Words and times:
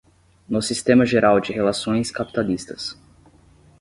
no 0.49 0.63
sistema 0.63 1.05
geral 1.05 1.39
de 1.41 1.53
relações 1.53 2.09
capitalistas 2.09 2.97